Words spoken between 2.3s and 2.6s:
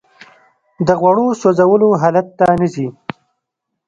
ته